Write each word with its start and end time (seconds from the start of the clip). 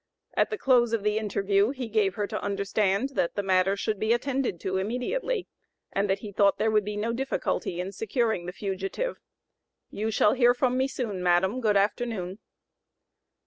At 0.33 0.49
the 0.49 0.57
close 0.57 0.93
of 0.93 1.03
the 1.03 1.19
interview 1.19 1.69
he 1.69 1.87
gave 1.87 2.15
her 2.15 2.25
to 2.25 2.43
understand 2.43 3.09
that 3.09 3.35
the 3.35 3.43
matter 3.43 3.77
should 3.77 3.99
be 3.99 4.13
attended 4.13 4.59
to 4.61 4.77
immediately, 4.77 5.47
and 5.91 6.09
that 6.09 6.21
he 6.21 6.31
thought 6.31 6.57
there 6.57 6.71
would 6.71 6.83
be 6.83 6.97
no 6.97 7.13
difficulty 7.13 7.79
in 7.79 7.91
securing 7.91 8.47
the 8.47 8.51
fugitive. 8.51 9.17
"You 9.91 10.09
shall 10.09 10.33
hear 10.33 10.55
from 10.55 10.75
me 10.75 10.87
soon, 10.87 11.21
madam, 11.21 11.61
good 11.61 11.77
afternoon." 11.77 12.39